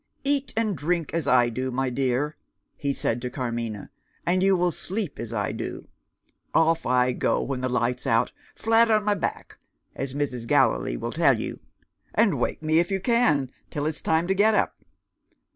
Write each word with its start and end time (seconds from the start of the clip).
"Eat 0.23 0.51
and 0.57 0.75
drink 0.75 1.13
as 1.13 1.27
I 1.27 1.49
do, 1.49 1.69
my 1.69 1.91
dear," 1.91 2.35
he 2.75 2.91
said 2.91 3.21
to 3.21 3.29
Carmina; 3.29 3.91
"and 4.25 4.41
you 4.41 4.57
will 4.57 4.71
sleep 4.71 5.19
as 5.19 5.31
I 5.31 5.51
do. 5.51 5.89
Off 6.55 6.87
I 6.87 7.11
go 7.11 7.39
when 7.43 7.61
the 7.61 7.69
light's 7.69 8.07
out 8.07 8.31
flat 8.55 8.89
on 8.89 9.03
my 9.03 9.13
back, 9.13 9.59
as 9.95 10.15
Mrs. 10.15 10.47
Gallilee 10.47 10.97
will 10.97 11.11
tell 11.11 11.39
you 11.39 11.59
and 12.15 12.39
wake 12.39 12.63
me 12.63 12.79
if 12.79 12.89
you 12.89 12.99
can, 12.99 13.51
till 13.69 13.85
it's 13.85 14.01
time 14.01 14.25
to 14.25 14.33
get 14.33 14.55
up. 14.55 14.75